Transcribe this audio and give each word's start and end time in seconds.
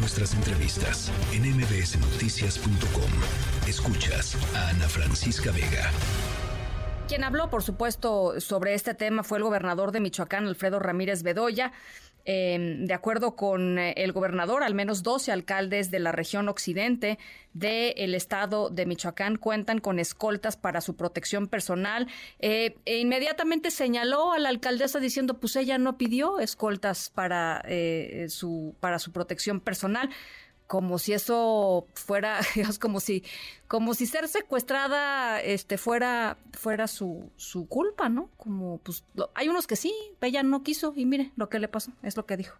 nuestras 0.00 0.34
entrevistas 0.34 1.12
en 1.32 1.42
mbsnoticias.com. 1.42 3.68
Escuchas 3.68 4.36
a 4.56 4.70
Ana 4.70 4.88
Francisca 4.88 5.52
Vega. 5.52 5.90
Quien 7.06 7.22
habló, 7.22 7.50
por 7.50 7.62
supuesto, 7.62 8.40
sobre 8.40 8.74
este 8.74 8.94
tema 8.94 9.22
fue 9.22 9.38
el 9.38 9.44
gobernador 9.44 9.92
de 9.92 10.00
Michoacán, 10.00 10.46
Alfredo 10.46 10.78
Ramírez 10.78 11.22
Bedoya. 11.22 11.72
Em, 12.24 12.84
de 12.86 12.94
acuerdo 12.94 13.34
con 13.34 13.78
eh, 13.78 13.94
el 13.96 14.12
gobernador, 14.12 14.62
al 14.62 14.74
menos 14.74 15.02
12 15.02 15.32
alcaldes 15.32 15.90
de 15.90 16.00
la 16.00 16.12
región 16.12 16.48
occidente 16.48 17.18
del 17.54 18.14
estado 18.14 18.70
de 18.70 18.86
Michoacán 18.86 19.36
cuentan 19.36 19.80
con 19.80 19.98
escoltas 19.98 20.56
para 20.56 20.80
su 20.80 20.96
protección 20.96 21.48
personal. 21.48 22.08
Eh, 22.38 22.76
e 22.84 22.98
inmediatamente 22.98 23.70
señaló 23.70 24.32
a 24.32 24.38
la 24.38 24.50
alcaldesa 24.50 25.00
diciendo, 25.00 25.40
pues 25.40 25.56
ella 25.56 25.78
no 25.78 25.96
pidió 25.96 26.38
escoltas 26.38 27.10
para, 27.10 27.62
eh, 27.66 28.26
su, 28.28 28.74
para 28.80 28.98
su 28.98 29.12
protección 29.12 29.60
personal 29.60 30.10
como 30.70 31.00
si 31.00 31.12
eso 31.12 31.88
fuera, 31.94 32.42
como 32.80 33.00
si, 33.00 33.24
como 33.66 33.92
si 33.92 34.06
ser 34.06 34.28
secuestrada 34.28 35.42
este 35.42 35.78
fuera, 35.78 36.38
fuera 36.52 36.86
su, 36.86 37.28
su 37.34 37.66
culpa, 37.66 38.08
¿no? 38.08 38.30
Como 38.36 38.78
pues 38.78 39.02
hay 39.34 39.48
unos 39.48 39.66
que 39.66 39.74
sí, 39.74 39.92
ella 40.20 40.44
no 40.44 40.62
quiso 40.62 40.94
y 40.94 41.06
mire 41.06 41.32
lo 41.34 41.48
que 41.48 41.58
le 41.58 41.66
pasó, 41.66 41.90
es 42.04 42.16
lo 42.16 42.24
que 42.24 42.36
dijo. 42.36 42.56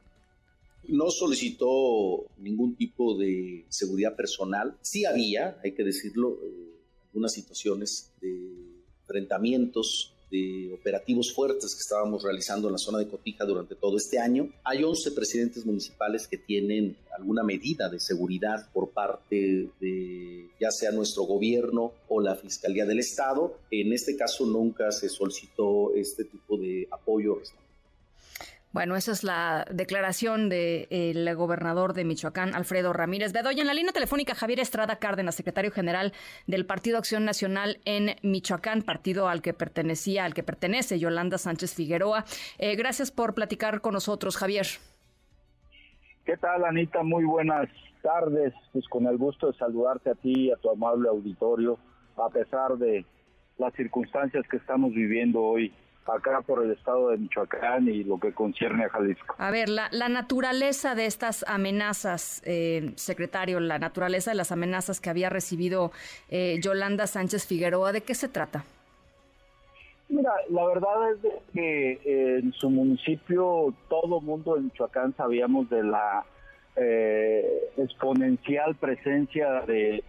No 0.89 1.09
solicitó 1.13 2.27
ningún 2.39 2.75
tipo 2.75 3.17
de 3.17 3.65
seguridad 3.69 4.17
personal. 4.17 4.77
Sí 4.81 5.05
había, 5.05 5.61
hay 5.63 5.73
que 5.75 5.85
decirlo, 5.85 6.41
eh, 6.43 6.81
algunas 7.11 7.33
situaciones 7.33 8.13
de 8.21 8.83
enfrentamientos 9.03 10.17
de 10.31 10.73
operativos 10.73 11.33
fuertes 11.35 11.75
que 11.75 11.81
estábamos 11.81 12.23
realizando 12.23 12.69
en 12.69 12.73
la 12.73 12.79
zona 12.79 12.99
de 12.99 13.09
Cotija 13.09 13.45
durante 13.45 13.75
todo 13.75 13.97
este 13.97 14.19
año. 14.19 14.49
Hay 14.65 14.85
11 14.85 15.13
presidentes 15.13 15.67
municipales 15.67 16.27
que 16.27 16.39
tienen 16.39 16.97
alguna 17.17 17.43
medida 17.43 17.89
de 17.89 18.01
seguridad 18.01 18.71
por 18.73 18.91
parte 18.91 19.69
de 19.81 20.49
ya 20.61 20.71
sea 20.71 20.93
nuestro 20.93 21.25
gobierno 21.25 21.93
o 22.09 22.21
la 22.21 22.37
Fiscalía 22.37 22.87
del 22.87 22.99
Estado. 22.99 23.57
En 23.71 23.93
este 23.93 24.17
caso 24.17 24.47
nunca 24.47 24.93
se 24.93 25.09
solicitó 25.09 25.95
este 25.95 26.25
tipo 26.25 26.57
de 26.57 26.87
apoyo 26.91 27.41
bueno, 28.73 28.95
esa 28.95 29.11
es 29.11 29.25
la 29.25 29.67
declaración 29.71 30.49
del 30.49 31.35
gobernador 31.35 31.93
de 31.93 32.05
Michoacán, 32.05 32.55
Alfredo 32.55 32.93
Ramírez 32.93 33.33
Bedoya. 33.33 33.63
En 33.63 33.67
la 33.67 33.75
línea 33.75 33.93
telefónica, 33.93 34.37
Javier 34.37 34.61
Estrada 34.61 34.97
Cárdenas, 34.97 35.35
secretario 35.35 35.73
general 35.73 36.13
del 36.47 36.65
Partido 36.67 36.97
Acción 36.97 37.25
Nacional 37.25 37.79
en 37.85 38.17
Michoacán, 38.23 38.83
partido 38.83 39.29
al 39.29 39.43
que 39.43 39.55
pertenecía, 39.55 40.25
al 40.25 40.35
que 40.35 40.45
pertenece 40.45 41.01
Yolanda 41.01 41.37
Sánchez 41.37 41.75
Figueroa. 41.75 42.25
Eh, 42.59 42.77
gracias 42.77 43.11
por 43.11 43.35
platicar 43.35 43.81
con 43.81 43.95
nosotros, 43.95 44.37
Javier. 44.37 44.67
¿Qué 46.25 46.37
tal, 46.37 46.65
Anita? 46.65 47.03
Muy 47.03 47.25
buenas 47.25 47.69
tardes. 48.03 48.55
Pues 48.73 48.87
con 48.89 49.07
el 49.07 49.17
gusto 49.17 49.51
de 49.51 49.59
saludarte 49.59 50.11
a 50.11 50.15
ti 50.15 50.47
y 50.47 50.51
a 50.53 50.57
tu 50.57 50.71
amable 50.71 51.09
auditorio, 51.09 51.77
a 52.17 52.29
pesar 52.29 52.77
de 52.79 53.05
las 53.59 53.75
circunstancias 53.75 54.47
que 54.49 54.59
estamos 54.59 54.93
viviendo 54.95 55.43
hoy 55.43 55.73
acá 56.07 56.41
por 56.43 56.65
el 56.65 56.73
estado 56.73 57.11
de 57.11 57.19
Michoacán 57.19 57.89
y 57.89 58.05
lo 58.05 58.19
que 58.19 58.33
concierne 58.33 58.85
a 58.85 58.89
Jalisco. 58.89 59.35
A 59.39 59.51
ver, 59.51 59.69
la, 59.69 59.89
naturaleza 60.09 60.95
de 60.95 61.07
estas 61.07 61.45
amenazas, 61.47 62.43
eh, 62.45 62.93
secretario, 62.97 63.61
la 63.61 63.79
naturaleza 63.79 64.31
de 64.31 64.37
las 64.37 64.53
amenazas 64.53 65.01
que 65.01 65.11
había 65.11 65.31
recibido 65.31 65.93
eh, 66.29 66.59
Yolanda 66.63 67.07
Sánchez 67.07 67.47
Figueroa, 67.47 67.93
¿de 67.93 68.03
qué 68.03 68.15
se 68.15 68.29
trata? 68.29 68.65
Mira, 70.09 70.33
la 70.49 70.67
verdad 70.67 71.13
es 71.13 71.19
que 71.53 71.93
eh, 71.93 72.39
en 72.41 72.53
su 72.55 72.69
municipio 72.69 73.73
todo 73.89 74.21
mundo 74.21 74.57
en 74.57 74.65
Michoacán 74.65 75.15
sabíamos 75.17 75.71
de 75.71 75.85
la 75.85 76.25
exponencial 77.77 78.75
presencia 78.77 79.61
de 79.67 80.03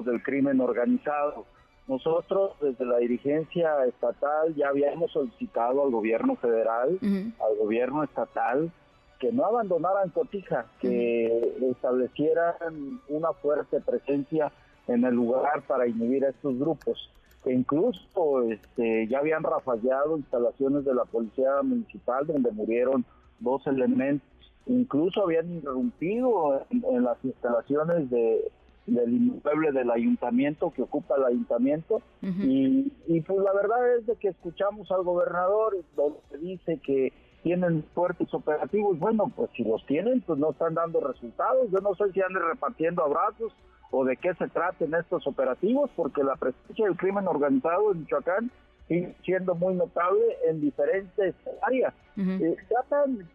del 0.00 0.22
crimen 0.22 0.60
organizado 0.60 1.46
nosotros 1.92 2.52
desde 2.60 2.86
la 2.86 2.96
dirigencia 2.98 3.84
estatal 3.84 4.54
ya 4.54 4.68
habíamos 4.68 5.12
solicitado 5.12 5.84
al 5.84 5.90
gobierno 5.90 6.36
federal, 6.36 6.98
al 7.02 7.56
gobierno 7.58 8.02
estatal, 8.02 8.72
que 9.18 9.30
no 9.30 9.44
abandonaran 9.44 10.08
Cotija, 10.08 10.64
que 10.80 11.54
establecieran 11.70 13.00
una 13.08 13.34
fuerte 13.34 13.80
presencia 13.80 14.50
en 14.88 15.04
el 15.04 15.14
lugar 15.14 15.62
para 15.66 15.86
inhibir 15.86 16.24
a 16.24 16.30
estos 16.30 16.58
grupos. 16.58 17.10
Que 17.44 17.52
incluso 17.52 18.42
este, 18.50 19.06
ya 19.08 19.18
habían 19.18 19.42
rafallado 19.42 20.16
instalaciones 20.16 20.86
de 20.86 20.94
la 20.94 21.04
policía 21.04 21.60
municipal 21.62 22.26
donde 22.26 22.52
murieron 22.52 23.04
dos 23.38 23.66
elementos. 23.66 24.26
Incluso 24.64 25.24
habían 25.24 25.52
interrumpido 25.52 26.64
en 26.70 27.04
las 27.04 27.18
instalaciones 27.22 28.08
de 28.08 28.50
del 28.86 29.12
inmueble 29.12 29.72
del 29.72 29.90
ayuntamiento 29.90 30.72
que 30.72 30.82
ocupa 30.82 31.16
el 31.16 31.24
ayuntamiento. 31.24 32.02
Y, 32.20 33.20
pues 33.26 33.38
la 33.40 33.52
verdad 33.52 33.96
es 33.96 34.06
de 34.06 34.16
que 34.16 34.28
escuchamos 34.28 34.90
al 34.90 35.02
gobernador 35.02 35.76
donde 35.96 36.38
dice 36.40 36.78
que 36.84 37.12
tienen 37.42 37.84
fuertes 37.94 38.32
operativos, 38.32 38.98
bueno 39.00 39.32
pues 39.34 39.50
si 39.56 39.64
los 39.64 39.84
tienen 39.86 40.20
pues 40.20 40.38
no 40.38 40.52
están 40.52 40.74
dando 40.74 41.00
resultados, 41.00 41.68
yo 41.72 41.78
no 41.80 41.92
sé 41.96 42.12
si 42.12 42.20
andan 42.20 42.44
repartiendo 42.48 43.02
abrazos 43.02 43.52
o 43.90 44.04
de 44.04 44.16
qué 44.16 44.32
se 44.34 44.46
traten 44.48 44.94
estos 44.94 45.26
operativos 45.26 45.90
porque 45.96 46.22
la 46.22 46.36
presencia 46.36 46.86
del 46.86 46.96
crimen 46.96 47.26
organizado 47.26 47.92
en 47.92 48.00
Michoacán 48.00 48.50
sigue 48.86 49.16
siendo 49.24 49.56
muy 49.56 49.74
notable 49.74 50.22
en 50.48 50.60
diferentes 50.60 51.34
áreas. 51.62 51.92
Eh, 52.16 52.56
tratan 52.68 53.28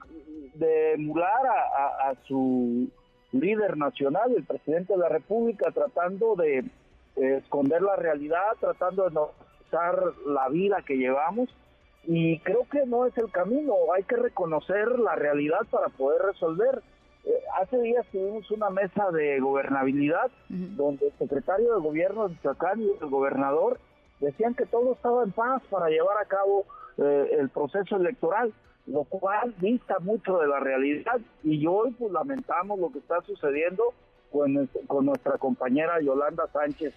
de 0.56 0.94
emular 0.94 1.46
a 1.46 2.14
su 2.28 2.90
líder 3.32 3.78
nacional, 3.78 4.34
el 4.36 4.44
presidente 4.44 4.94
de 4.94 5.00
la 5.00 5.10
República, 5.10 5.72
tratando 5.72 6.36
de 6.36 6.66
esconder 7.16 7.82
la 7.82 7.96
realidad, 7.96 8.54
tratando 8.60 9.06
de 9.06 9.12
no 9.12 9.32
la 10.26 10.50
vida 10.50 10.82
que 10.86 10.98
llevamos. 10.98 11.50
Y 12.04 12.40
creo 12.40 12.66
que 12.72 12.86
no 12.86 13.06
es 13.06 13.18
el 13.18 13.30
camino, 13.32 13.74
hay 13.94 14.04
que 14.04 14.16
reconocer 14.16 14.98
la 15.00 15.16
realidad 15.16 15.60
para 15.70 15.90
poder 15.90 16.22
resolver. 16.22 16.82
Eh, 17.26 17.32
hace 17.60 17.78
días 17.82 18.06
tuvimos 18.12 18.50
una 18.52 18.70
mesa 18.70 19.12
de 19.12 19.40
gobernabilidad 19.42 20.32
donde 20.48 21.08
el 21.08 21.14
secretario 21.18 21.76
de 21.76 21.82
gobierno 21.82 22.28
de 22.28 22.36
Michoacán 22.36 22.82
y 22.82 22.90
el 23.02 23.10
gobernador 23.10 23.78
decían 24.22 24.54
que 24.54 24.66
todo 24.66 24.94
estaba 24.94 25.24
en 25.24 25.34
paz 25.34 25.62
para 25.70 25.90
llevar 25.90 26.18
a 26.18 26.26
cabo 26.26 26.66
eh, 26.98 27.36
el 27.40 27.50
proceso 27.50 27.98
electoral 27.98 28.54
lo 28.88 29.04
cual 29.04 29.54
dista 29.60 30.00
mucho 30.00 30.40
de 30.40 30.48
la 30.48 30.60
realidad 30.60 31.20
y 31.44 31.66
hoy 31.68 31.92
pues 31.92 32.12
lamentamos 32.12 32.80
lo 32.80 32.92
que 32.92 33.00
está 33.00 33.22
sucediendo 33.22 33.94
con, 34.32 34.68
con 34.88 35.06
nuestra 35.06 35.38
compañera 35.38 36.02
Yolanda 36.02 36.48
Sánchez, 36.52 36.94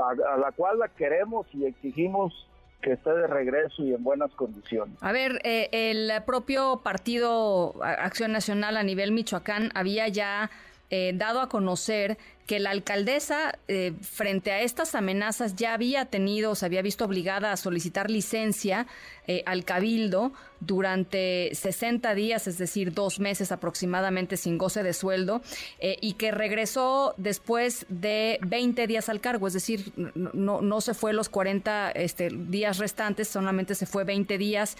a 0.00 0.36
la 0.36 0.52
cual 0.52 0.80
la 0.80 0.88
queremos 0.88 1.46
y 1.54 1.64
exigimos 1.64 2.48
que 2.82 2.92
esté 2.92 3.10
de 3.10 3.26
regreso 3.26 3.82
y 3.82 3.92
en 3.92 4.04
buenas 4.04 4.30
condiciones. 4.32 4.96
A 5.00 5.10
ver, 5.12 5.40
eh, 5.44 5.68
el 5.72 6.10
propio 6.24 6.80
partido 6.84 7.74
Acción 7.82 8.32
Nacional 8.32 8.76
a 8.76 8.82
nivel 8.82 9.10
Michoacán 9.12 9.70
había 9.74 10.06
ya 10.08 10.50
eh, 10.90 11.12
dado 11.14 11.42
a 11.42 11.50
conocer 11.50 12.16
que 12.46 12.58
la 12.58 12.70
alcaldesa, 12.70 13.58
eh, 13.68 13.92
frente 14.00 14.52
a 14.52 14.62
estas 14.62 14.94
amenazas, 14.94 15.54
ya 15.54 15.74
había 15.74 16.06
tenido, 16.06 16.54
se 16.54 16.64
había 16.64 16.80
visto 16.80 17.04
obligada 17.04 17.52
a 17.52 17.58
solicitar 17.58 18.10
licencia 18.10 18.86
eh, 19.26 19.42
al 19.44 19.66
cabildo 19.66 20.32
durante 20.60 21.50
60 21.52 22.14
días, 22.14 22.46
es 22.46 22.56
decir, 22.56 22.94
dos 22.94 23.20
meses 23.20 23.52
aproximadamente 23.52 24.38
sin 24.38 24.56
goce 24.56 24.82
de 24.82 24.94
sueldo, 24.94 25.42
y 25.78 26.14
que 26.14 26.30
regresó 26.30 27.12
después 27.18 27.84
de 27.90 28.38
20 28.46 28.86
días 28.86 29.10
al 29.10 29.20
cargo, 29.20 29.46
es 29.46 29.52
decir, 29.52 29.92
no, 30.14 30.62
no 30.62 30.80
se 30.80 30.94
fue 30.94 31.12
los 31.12 31.28
40 31.28 31.90
este, 31.90 32.30
días 32.30 32.78
restantes, 32.78 33.28
solamente 33.28 33.74
se 33.74 33.84
fue 33.84 34.04
20 34.04 34.38
días. 34.38 34.78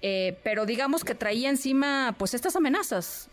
pero 0.00 0.66
digamos 0.66 1.02
que 1.02 1.16
traía 1.16 1.50
encima 1.50 2.14
pues 2.16 2.32
estas 2.32 2.54
amenazas. 2.54 3.28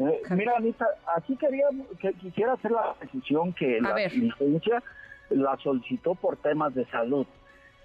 Eh, 0.00 0.22
mira, 0.30 0.54
Anita, 0.56 0.86
aquí 1.14 1.36
quería, 1.36 1.66
que, 2.00 2.14
quisiera 2.14 2.54
hacer 2.54 2.70
la 2.70 2.94
decisión 3.00 3.52
que 3.52 3.80
la 3.80 3.94
licencia 3.94 4.82
la 5.28 5.56
solicitó 5.58 6.14
por 6.14 6.38
temas 6.38 6.74
de 6.74 6.86
salud, 6.86 7.26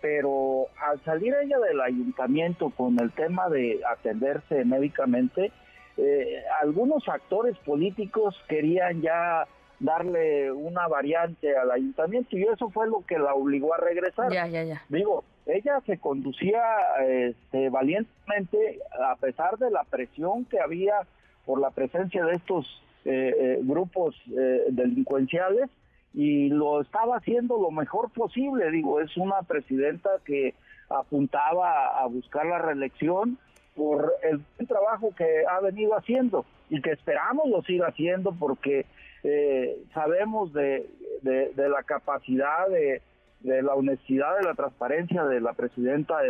pero 0.02 0.68
al 0.82 1.04
salir 1.04 1.34
ella 1.44 1.60
del 1.60 1.82
ayuntamiento 1.82 2.70
con 2.70 2.98
el 3.00 3.12
tema 3.12 3.50
de 3.50 3.82
atenderse 3.86 4.64
médicamente, 4.64 5.52
eh, 5.98 6.44
algunos 6.62 7.08
actores 7.10 7.58
políticos 7.60 8.36
querían 8.48 9.02
ya 9.02 9.46
darle 9.80 10.54
una 10.54 10.88
variante 10.88 11.56
al 11.58 11.70
ayuntamiento 11.70 12.38
y 12.38 12.44
eso 12.44 12.70
fue 12.70 12.88
lo 12.88 13.06
que 13.06 13.20
la 13.20 13.34
obligó 13.34 13.74
a 13.74 13.78
regresar. 13.78 14.32
Ya, 14.32 14.48
ya, 14.48 14.64
ya. 14.64 14.82
Digo, 14.88 15.26
ella 15.46 15.82
se 15.86 15.98
conducía 15.98 16.62
este, 17.06 17.70
valientemente 17.70 18.80
a 19.06 19.16
pesar 19.18 19.58
de 19.58 19.70
la 19.70 19.84
presión 19.84 20.46
que 20.46 20.62
había 20.62 21.02
por 21.46 21.60
la 21.60 21.72
presencia 21.72 22.26
de 22.26 22.34
estos 22.34 22.66
eh, 23.06 23.34
eh, 23.38 23.60
grupos 23.62 24.16
eh, 24.36 24.66
delincuenciales 24.70 25.70
y 26.14 26.50
lo 26.50 26.82
estaba 26.82 27.18
haciendo 27.18 27.60
lo 27.60 27.72
mejor 27.72 28.10
posible. 28.12 28.72
Digo, 28.72 29.02
es 29.02 29.16
una 29.18 29.42
presidenta 29.44 30.10
que 30.26 30.54
apuntaba 30.90 32.00
a 32.00 32.06
buscar 32.08 32.46
la 32.46 32.60
reelección 32.60 33.38
por 33.76 34.14
el 34.24 34.68
trabajo 34.68 35.14
que 35.16 35.44
ha 35.50 35.60
venido 35.60 35.96
haciendo 35.98 36.46
y 36.70 36.82
que 36.82 36.92
esperamos 36.92 37.50
lo 37.50 37.62
siga 37.64 37.88
haciendo 37.88 38.32
porque 38.32 38.86
eh, 39.24 39.78
sabemos 39.94 40.54
de, 40.54 40.88
de, 41.22 41.70
la 41.70 41.84
capacidad 41.84 42.68
de, 42.70 43.02
de 43.42 43.62
la 43.62 43.76
honestidad, 43.76 44.38
de 44.38 44.44
la 44.44 44.54
transparencia 44.56 45.24
de 45.24 45.40
la 45.40 45.54
presidenta 45.54 46.16
eh, 46.26 46.30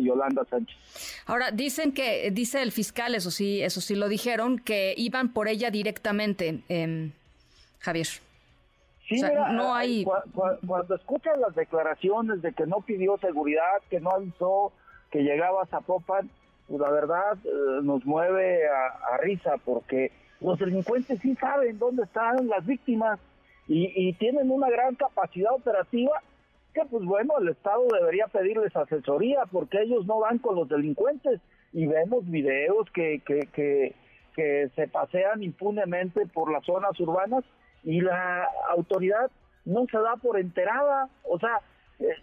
Yolanda 0.00 0.44
Sánchez. 0.50 0.76
Ahora 1.26 1.50
dicen 1.50 1.92
que 1.92 2.30
dice 2.32 2.62
el 2.62 2.72
fiscal, 2.72 3.14
eso 3.14 3.30
sí, 3.30 3.62
eso 3.62 3.80
sí 3.80 3.94
lo 3.94 4.08
dijeron, 4.08 4.58
que 4.58 4.94
iban 4.96 5.32
por 5.32 5.48
ella 5.48 5.70
directamente, 5.70 6.62
eh, 6.68 7.10
Javier. 7.78 8.06
Sí, 9.08 9.22
no 9.52 9.74
hay. 9.74 10.04
Cuando, 10.34 10.94
escuchan 10.94 11.40
las 11.40 11.54
declaraciones 11.54 12.42
de 12.42 12.52
que 12.52 12.66
no 12.66 12.82
pidió 12.82 13.16
seguridad, 13.18 13.80
que 13.88 14.00
no 14.00 14.10
avisó 14.10 14.72
que 15.10 15.22
llegaba 15.22 15.62
a 15.62 15.66
Zapopan, 15.66 16.28
pues 16.66 16.80
la 16.80 16.90
verdad 16.90 17.38
eh, 17.44 17.80
nos 17.82 18.04
mueve 18.04 18.68
a, 18.68 19.16
risa 19.18 19.54
porque 19.64 20.12
los 20.40 20.58
delincuentes 20.58 21.18
sí 21.20 21.34
saben 21.36 21.78
dónde 21.78 22.02
están 22.02 22.46
las 22.46 22.66
víctimas 22.66 23.18
y, 23.66 24.12
tienen 24.14 24.50
una 24.50 24.70
gran 24.70 24.94
capacidad 24.94 25.52
operativa 25.52 26.22
que 26.74 26.82
pues 26.90 27.04
bueno, 27.04 27.34
el 27.40 27.48
Estado 27.48 27.86
debería 27.92 28.26
pedirles 28.26 28.74
asesoría 28.76 29.44
porque 29.50 29.82
ellos 29.82 30.06
no 30.06 30.20
van 30.20 30.38
con 30.38 30.56
los 30.56 30.68
delincuentes. 30.68 31.40
Y 31.72 31.86
vemos 31.86 32.28
videos 32.30 32.90
que, 32.94 33.20
que, 33.26 33.40
que, 33.52 33.94
que 34.34 34.70
se 34.74 34.88
pasean 34.88 35.42
impunemente 35.42 36.26
por 36.26 36.50
las 36.50 36.64
zonas 36.64 36.98
urbanas 36.98 37.44
y 37.84 38.00
la 38.00 38.48
autoridad 38.70 39.30
no 39.64 39.86
se 39.90 39.98
da 39.98 40.16
por 40.16 40.38
enterada, 40.38 41.08
o 41.24 41.38
sea, 41.38 41.60
eh, 42.00 42.14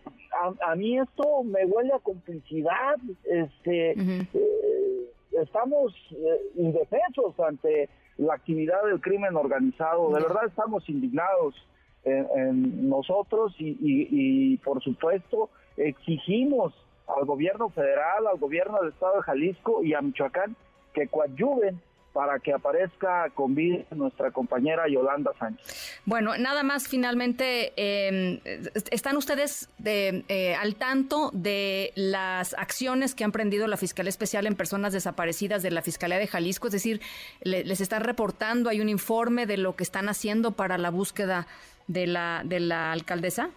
a, 0.62 0.76
mí 0.76 0.98
esto 1.00 1.44
me 1.44 1.66
huele 1.66 1.94
a 1.94 2.00
complicidad, 2.00 2.96
este, 3.24 3.92
eh, 3.92 5.12
estamos 5.44 5.94
eh, 6.12 6.42
indefensos 6.56 7.40
ante 7.40 7.90
la 8.18 8.34
actividad 8.34 8.84
del 8.86 9.00
crimen 9.00 9.36
organizado, 9.36 10.10
de 10.14 10.24
verdad 10.24 10.46
estamos 10.48 10.88
indignados 10.90 11.56
en, 12.06 12.90
nosotros 12.90 13.54
y, 13.60 13.78
y, 13.82 14.58
por 14.58 14.82
supuesto 14.82 15.50
exigimos 15.78 16.74
al 17.08 17.26
gobierno 17.26 17.70
federal, 17.70 18.28
al 18.28 18.38
gobierno 18.38 18.80
del 18.80 18.92
estado 18.92 19.18
de 19.18 19.22
Jalisco 19.24 19.84
y 19.84 19.94
a 19.94 20.02
Michoacán 20.02 20.56
que 20.94 21.08
coadyuven 21.08 21.82
para 22.16 22.40
que 22.40 22.54
aparezca 22.54 23.30
con 23.32 23.56
vida 23.56 23.84
nuestra 23.92 24.32
compañera 24.32 24.88
Yolanda 24.88 25.34
Sánchez. 25.38 26.00
Bueno, 26.06 26.38
nada 26.38 26.64
más 26.64 26.88
finalmente, 26.88 27.74
em, 27.76 28.40
¿están 28.90 29.18
ustedes 29.18 29.70
de, 29.80 30.24
eh, 30.30 30.56
al 30.56 30.76
tanto 30.76 31.30
de 31.34 31.92
las 31.96 32.54
acciones 32.54 33.16
que 33.16 33.26
han 33.26 33.34
prendido 33.34 33.68
la 33.68 33.76
Fiscalía 33.76 34.08
Especial 34.08 34.48
en 34.48 34.56
personas 34.56 34.94
desaparecidas 34.94 35.62
de 35.62 35.72
la 35.72 35.82
Fiscalía 35.82 36.18
de 36.18 36.28
Jalisco? 36.28 36.68
Es 36.68 36.74
decir, 36.74 37.02
¿les 37.42 37.82
están 37.82 38.02
reportando, 38.02 38.70
hay 38.70 38.80
un 38.80 38.88
informe 38.88 39.46
de 39.46 39.58
lo 39.58 39.76
que 39.76 39.84
están 39.84 40.08
haciendo 40.08 40.54
para 40.54 40.78
la 40.78 40.92
búsqueda 40.92 41.48
de 41.88 42.08
la, 42.08 42.44
de 42.46 42.62
la 42.62 42.94
alcaldesa? 42.94 43.50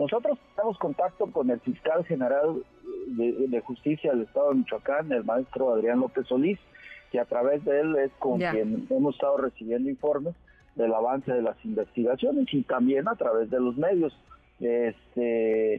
Nosotros 0.00 0.36
tenemos 0.56 0.76
contacto 0.78 1.30
con 1.30 1.48
el 1.48 1.60
fiscal 1.60 2.04
general 2.06 2.64
de, 3.06 3.46
de 3.46 3.60
Justicia 3.60 4.10
del 4.10 4.22
Estado 4.22 4.48
de 4.48 4.56
Michoacán, 4.56 5.12
el 5.12 5.22
maestro 5.22 5.72
Adrián 5.72 6.00
López 6.00 6.26
Solís, 6.26 6.58
que 7.12 7.20
a 7.20 7.26
través 7.26 7.62
de 7.64 7.78
él 7.78 7.94
es 7.96 8.10
con 8.18 8.38
quien 8.38 8.86
hemos 8.88 9.14
estado 9.14 9.36
recibiendo 9.36 9.90
informes 9.90 10.34
del 10.74 10.94
avance 10.94 11.30
de 11.30 11.42
las 11.42 11.62
investigaciones 11.62 12.46
y 12.52 12.62
también 12.62 13.06
a 13.06 13.14
través 13.14 13.50
de 13.50 13.60
los 13.60 13.76
medios. 13.76 14.18
Este, 14.58 15.74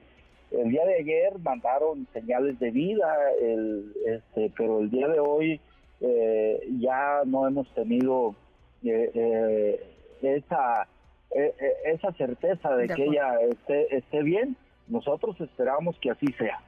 el 0.52 0.70
día 0.70 0.86
de 0.86 0.96
ayer 1.00 1.40
mandaron 1.40 2.08
señales 2.14 2.60
de 2.60 2.70
vida, 2.70 3.12
el, 3.42 3.92
este, 4.06 4.52
pero 4.56 4.80
el 4.80 4.92
día 4.92 5.08
de 5.08 5.20
hoy 5.20 5.60
eh, 6.02 6.62
ya 6.80 7.22
no 7.26 7.48
hemos 7.48 7.68
tenido 7.74 8.36
eh, 8.84 9.12
eh, 9.16 9.84
esa 10.22 10.88
esa 11.86 12.12
certeza 12.12 12.76
de, 12.76 12.88
que 12.90 13.06
ella 13.06 13.42
esté, 13.50 13.98
esté 13.98 14.22
bien. 14.22 14.56
Nosotros 14.88 15.42
esperamos 15.42 15.98
que 15.98 16.12
así 16.12 16.28
sea. 16.34 16.62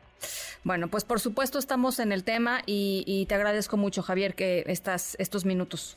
Bueno, 0.66 0.88
pues 0.88 1.04
por 1.04 1.20
supuesto 1.20 1.60
estamos 1.60 2.00
en 2.00 2.12
el 2.12 2.24
tema 2.24 2.64
y, 2.66 3.28
te 3.30 3.36
agradezco 3.36 3.78
mucho, 3.78 4.02
Javier, 4.02 4.34
que 4.34 4.64
estás 4.66 5.16
estos 5.20 5.46
minutos. 5.46 5.96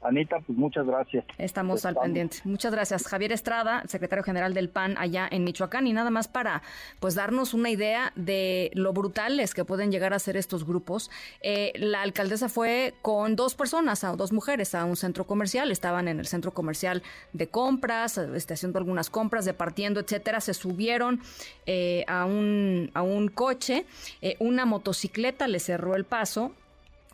Anita, 0.00 0.38
pues 0.46 0.56
muchas 0.56 0.86
gracias. 0.86 1.24
Estamos, 1.38 1.84
al 1.84 1.96
pendiente. 1.96 2.38
Muchas 2.44 2.72
gracias. 2.72 3.06
Javier 3.08 3.32
Estrada, 3.32 3.82
secretario 3.88 4.22
general 4.22 4.54
del 4.54 4.68
PAN 4.68 4.96
allá 4.96 5.26
en 5.28 5.42
Michoacán. 5.42 5.88
Y 5.88 5.92
nada 5.92 6.10
más 6.10 6.28
para 6.28 6.62
pues 7.00 7.16
darnos 7.16 7.52
una 7.52 7.70
idea 7.70 8.12
de 8.14 8.70
lo 8.74 8.92
brutales 8.92 9.54
que 9.54 9.64
pueden 9.64 9.90
llegar 9.90 10.14
a 10.14 10.20
ser 10.20 10.36
estos 10.36 10.64
grupos. 10.64 11.10
Eh, 11.40 11.72
la 11.76 12.02
alcaldesa 12.02 12.48
fue 12.48 12.94
con 13.02 13.34
dos 13.34 13.56
personas, 13.56 14.04
a 14.04 14.14
dos 14.14 14.32
mujeres, 14.32 14.76
a 14.76 14.84
un 14.84 14.94
centro 14.94 15.26
comercial. 15.26 15.72
Estaban 15.72 16.06
en 16.06 16.20
el 16.20 16.26
centro 16.26 16.54
comercial 16.54 17.02
de 17.32 17.48
compras, 17.48 18.18
este, 18.18 18.54
haciendo 18.54 18.78
algunas 18.78 19.10
compras, 19.10 19.46
departiendo, 19.46 19.98
etcétera. 19.98 20.40
Se 20.40 20.54
subieron 20.54 21.20
eh, 21.66 22.04
a, 22.06 22.24
un, 22.24 22.92
a 22.94 23.02
un 23.02 23.26
coche. 23.28 23.84
Eh, 24.22 24.36
una 24.38 24.64
motocicleta 24.64 25.48
le 25.48 25.58
cerró 25.58 25.96
el 25.96 26.04
paso. 26.04 26.52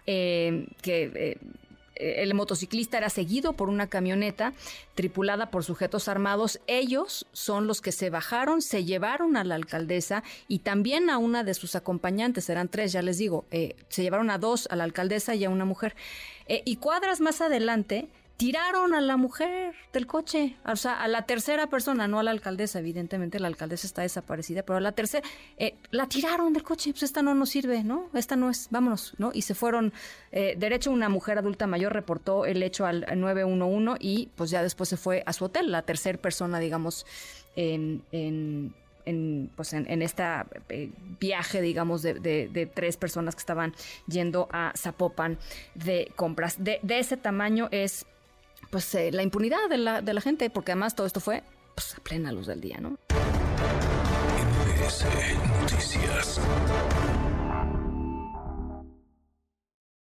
que 0.05 0.69
eh, 0.83 1.39
el 1.97 2.35
motociclista 2.35 2.99
era 2.99 3.11
seguido 3.11 3.53
por 3.55 3.69
una 3.69 3.89
camioneta 3.89 4.53
tripulada 4.95 5.51
por 5.51 5.65
sujetos 5.65 6.09
armados. 6.09 6.61
Ellos 6.67 7.27
son 7.33 7.67
los 7.67 7.81
que 7.81 7.93
se 7.93 8.11
bajaron, 8.11 8.63
se 8.63 8.85
llevaron 8.85 9.37
a 9.37 9.45
la 9.45 9.55
alcaldesa 9.55 10.23
y 10.49 10.61
también 10.61 11.11
a 11.11 11.19
una 11.19 11.45
de 11.45 11.55
sus 11.55 11.77
acompañantes, 11.77 12.49
eran 12.51 12.69
tres, 12.69 12.93
ya 12.93 13.03
les 13.03 13.19
digo, 13.19 13.45
eh, 13.51 13.77
se 13.89 14.03
llevaron 14.03 14.31
a 14.31 14.39
dos, 14.39 14.67
a 14.71 14.77
la 14.77 14.85
alcaldesa 14.85 15.35
y 15.35 15.45
a 15.45 15.51
una 15.51 15.65
mujer. 15.65 15.95
Eh, 16.47 16.63
y 16.65 16.77
cuadras 16.77 17.21
más 17.21 17.41
adelante 17.41 18.09
tiraron 18.37 18.95
a 18.95 19.01
la 19.01 19.17
mujer 19.17 19.75
del 19.93 20.07
coche, 20.07 20.57
o 20.67 20.77
sea, 20.77 21.01
a 21.01 21.09
la 21.09 21.23
tercera 21.23 21.69
persona, 21.69 22.09
no 22.09 22.19
a 22.19 22.23
la 22.23 22.33
alcaldesa, 22.33 22.81
evidentemente 22.81 23.39
la 23.39 23.49
alcaldesa 23.49 23.87
está 23.87 24.03
desaparecida, 24.03 24.63
pero 24.63 24.79
a 24.79 24.81
la 24.81 24.93
tercera, 24.93 25.27
eh, 25.57 25.77
la 25.91 26.09
tiraron 26.09 26.53
del 26.53 26.63
coche, 26.63 26.91
pues 26.91 27.05
esta 27.05 27.23
no 27.23 27.35
nos 27.35 27.51
sirve, 27.51 27.85
¿no? 27.85 28.11
Esta 28.13 28.35
no 28.37 28.51
es, 28.51 28.69
vámonos, 28.71 29.15
¿no? 29.19 29.31
Y 29.33 29.43
se 29.43 29.55
fueron, 29.55 29.93
eh, 30.33 30.57
derecho 30.59 30.91
una 30.91 31.09
mujer 31.09 31.39
adulta 31.39 31.67
mayor 31.67 31.93
reportó 31.93 32.45
el 32.45 32.63
hecho 32.63 32.87
al 32.87 33.07
911 33.15 33.99
y 34.01 34.31
pues 34.35 34.51
ya 34.51 34.63
después 34.63 34.89
se 34.89 34.97
fue 34.97 35.23
a 35.27 35.33
su 35.33 35.45
hotel, 35.45 35.71
la 35.71 35.83
tercera 35.83 36.19
persona, 36.19 36.59
digamos, 36.59 37.07
en, 37.57 38.03
en 38.11 38.75
en, 39.07 39.51
pues 39.55 39.75
en, 39.75 40.03
esta 40.03 40.47
eh, 40.71 40.91
viaje, 41.21 41.61
digamos, 41.61 42.03
de, 42.03 42.15
de, 42.15 42.67
tres 42.67 42.97
personas 42.97 43.35
que 43.35 43.41
estaban 43.41 43.75
yendo 44.07 44.49
a 44.51 44.73
Zapopan 44.77 45.39
de 45.75 46.11
compras. 46.17 46.57
De, 46.59 46.81
de 46.83 46.99
ese 46.99 47.19
tamaño 47.19 47.69
es 47.71 48.07
pues 48.75 48.93
eh, 48.97 49.13
la 49.13 49.23
impunidad 49.23 49.69
de 49.71 49.79
la, 49.79 50.03
de 50.03 50.13
la 50.13 50.21
gente, 50.21 50.51
porque 50.51 50.73
además 50.73 50.97
todo 50.97 51.07
esto 51.07 51.21
fue 51.21 51.45
pues, 51.77 51.95
a 51.95 52.03
plena 52.03 52.33
luz 52.33 52.49
del 52.49 52.61
día, 52.61 52.79
¿no? 52.81 52.99
Noticias. 55.61 56.41